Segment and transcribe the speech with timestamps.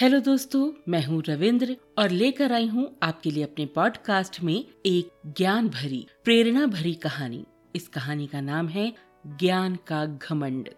[0.00, 5.10] Hello दोस्तों, मैं हूँ रविंद्र और लेकर आई हूँ आपके लिए अपने पॉडकास्ट में एक
[5.26, 7.44] ज्ञान भरी प्रेरणा भरी कहानी।
[7.76, 8.92] इस कहानी का नाम है
[9.26, 10.68] ज्ञान का घमंड।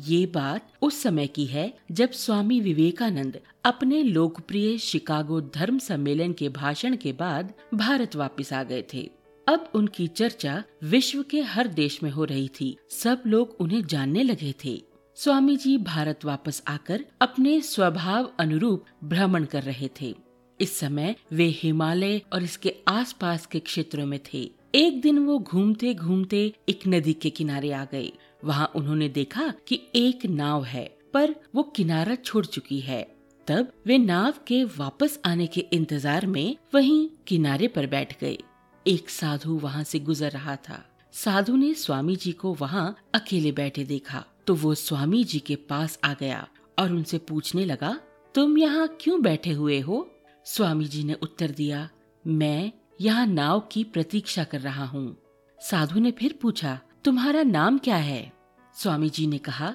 [0.00, 6.48] ये बात उस समय की है जब स्वामी विवेकानंद अपने लोकप्रिय शिकागो धर्म सम्मेलन के
[6.48, 9.10] भाषण के बाद भारत वापस आ गए थे।
[9.48, 14.22] अब उनकी चर्चा विश्व के हर देश में हो रही थी। सब लोग उन्हें जानने
[14.22, 20.14] लगे थे। स्वामी जी भारत वापस आकर अपने स्वभाव अनुरूप भ्रमण कर रहे थे।
[20.60, 24.40] इस समय वे हिमालय और इसके आसपास के क्षेत्रों में थे।
[24.74, 28.10] एक दिन वो घूमते घूमते एक नदी के किनारे आ गए।
[28.44, 30.84] वहाँ उन्होंने देखा कि एक नाव है,
[31.14, 33.02] पर वो किनारा छोड़ चुकी है।
[33.48, 38.38] तब वे नाव के वापस आने के इंतज़ार में वहीं किनारे पर बैठ गए।
[38.86, 40.84] एक साधु वहाँ से गुजर रहा था।
[41.14, 45.98] साधु ने स्वामी जी को वहाँ अकेले बैठे देखा तो वो स्वामी जी के पास
[46.04, 46.46] आ गया
[46.78, 47.98] और उनसे पूछने लगा,
[48.34, 50.08] तुम यहाँ क्यों बैठे हुए हो?
[50.46, 51.88] स्वामी जी ने उत्तर दिया,
[52.24, 55.16] मैं यहाँ नाव की प्रतीक्षा कर रहा हूँ।
[55.58, 58.32] साधु ने फिर पूछा, तुम्हारा नाम क्या है?
[58.76, 59.74] स्वामी जी ने कहा,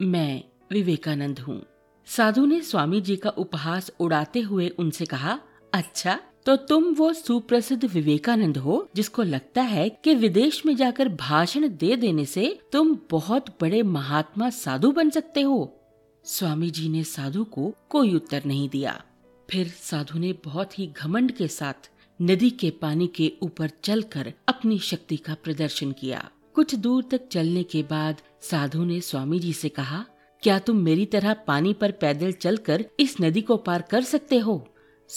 [0.00, 0.42] मैं
[0.72, 1.62] विवेकानंद हूँ।
[2.06, 5.38] साधु ने स्वामी जी का उपहास उड़ाते हुए उनसे कहा
[5.72, 11.68] अच्छा तो तुम वो सुप्रसिद्ध विवेकानंद हो, जिसको लगता है कि विदेश में जाकर भाषण
[11.68, 15.78] दे देने से तुम बहुत बड़े महात्मा साधु बन सकते हो।
[16.24, 19.02] स्वामी जी ने साधु को कोई उत्तर नहीं दिया।
[19.50, 21.90] फिर साधु ने बहुत ही घमंड के साथ
[22.22, 27.62] नदी के पानी के ऊपर चलकर अपनी शक्ति का प्रदर्शन किया। कुछ दूर तक चलने
[27.62, 30.04] के बाद साधु ने स्वामी जी से कहा,
[30.42, 34.68] क्या तुम मेरी तरह पानी पर पैदल चलकर इस नदी को पार कर सकते हो?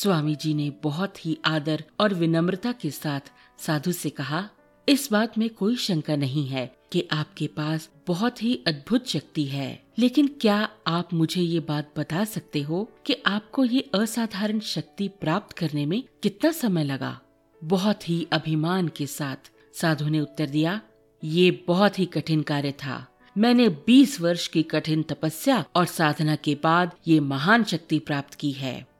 [0.01, 3.19] स्वामी जी ने बहुत ही आदर और विनम्रता के साथ
[3.59, 4.49] साधु से कहा,
[4.89, 9.83] इस बात में कोई शंका नहीं है कि आपके पास बहुत ही अद्भुत शक्ति है।
[9.99, 15.57] लेकिन क्या आप मुझे ये बात बता सकते हो कि आपको ये असाधारण शक्ति प्राप्त
[15.57, 17.21] करने में कितना समय लगा?
[17.63, 20.81] बहुत ही अभिमान के साथ साधु ने उत्तर दिया,
[21.23, 26.57] ये बहुत ही कठिन कार्य था। मैंने 20 वर्ष की कठिन तपस्या और साधना के
[26.63, 28.94] बाद ये महान शक्ति प्राप्त की है।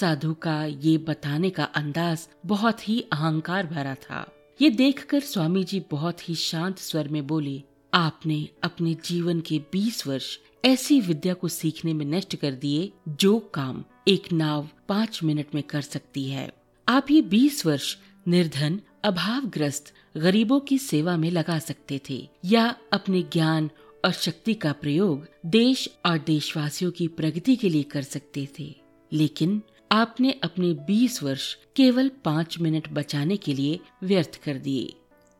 [0.00, 5.82] साधु का ये बताने का अंदाज बहुत ही अहंकार भरा था। ये देखकर स्वामी जी
[5.90, 7.62] बहुत ही शांत स्वर में बोले,
[7.94, 13.38] आपने अपने जीवन के 20 वर्ष ऐसी विद्या को सीखने में नष्ट कर दिए जो
[13.38, 16.52] काम एक नाव पाँच मिनट में कर सकती है।
[16.88, 17.96] आप ये 20 वर्ष
[18.28, 23.70] निर्धन, अभावग्रस्त, गरीबों की सेवा में लगा सकते थे या अपने ज्ञान
[24.04, 29.62] और शक्ति का प्रयोग देश और देशवासियों की प्रगति के लिए कर सकते थे। लेकिन
[29.92, 34.94] आपने अपने 20 वर्ष केवल पाँच मिनट बचाने के लिए व्यर्थ कर दिए।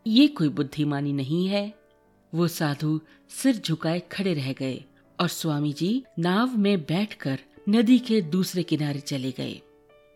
[0.06, 1.74] ये कोई बुद्धिमानी नहीं है।
[2.34, 4.84] वो साधु सिर झुकाए खड़े रह गए
[5.20, 9.60] और स्वामी जी नाव में बैठकर नदी के दूसरे किनारे चले गए।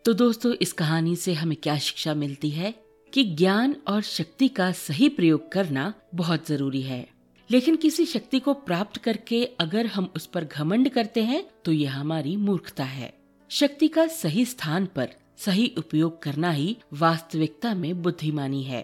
[0.04, 2.74] तो दोस्तों, इस कहानी से हमें क्या शिक्षा मिलती है
[3.12, 7.08] कि ज्ञान और शक्ति का सही प्रयोग करना बहुत ज़रूरी है।
[7.50, 11.96] लेकिन किसी शक्ति को प्राप्त करके अगर हम उस पर घमंड करते हैं तो यह
[11.96, 13.19] हमारी मूर्खता है।
[13.50, 18.82] शक्ति का सही स्थान पर सही उपयोग करना ही वास्तविकता में बुद्धिमानी है।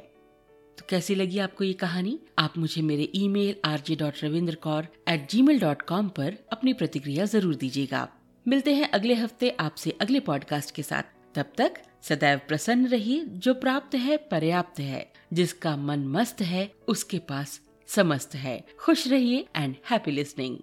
[0.79, 2.19] तो कैसी लगी आपको ये कहानी?
[2.39, 6.73] आप मुझे मेरे email R J dot Ravinder Kaur at Gmail dot com पर अपनी
[6.73, 8.09] प्रतिक्रिया ज़रूर दीजिएगा।
[8.49, 11.03] मिलते हैं अगले हफ़्ते आपसे अगले पॉडकास्ट के साथ।
[11.35, 17.19] तब तक सदैव प्रसन्न रहिए, जो प्राप्त है, पर्याप्त है। जिसका मन मस्त है, उसके
[17.19, 20.59] पास समस्त है। खुश रहिए एंड हैप्पी लिसनिंग